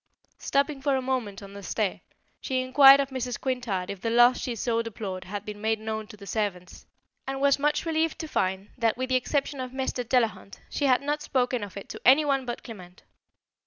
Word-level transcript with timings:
Stopping 0.39 0.81
for 0.81 0.95
a 0.95 0.99
moment 1.03 1.43
on 1.43 1.53
the 1.53 1.61
stair, 1.61 2.01
she 2.39 2.63
inquired 2.63 2.99
of 2.99 3.09
Mrs. 3.11 3.39
Quintard 3.39 3.91
if 3.91 4.01
the 4.01 4.09
loss 4.09 4.39
she 4.39 4.55
so 4.55 4.81
deplored 4.81 5.25
had 5.25 5.45
been 5.45 5.61
made 5.61 5.79
known 5.79 6.07
to 6.07 6.17
the 6.17 6.25
servants, 6.25 6.87
and 7.27 7.39
was 7.39 7.59
much 7.59 7.85
relieved 7.85 8.17
to 8.17 8.27
find 8.27 8.69
that, 8.79 8.97
with 8.97 9.09
the 9.09 9.15
exception 9.15 9.59
of 9.59 9.69
Mr. 9.73 10.03
Delahunt, 10.03 10.59
she 10.71 10.85
had 10.85 11.03
not 11.03 11.21
spoken 11.21 11.63
of 11.63 11.77
it 11.77 11.87
to 11.89 12.01
any 12.03 12.25
one 12.25 12.45
but 12.47 12.63
Clement. 12.63 13.03